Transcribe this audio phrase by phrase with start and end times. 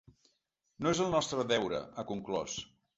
[0.85, 2.63] No és el nostre deure, ha conclòs.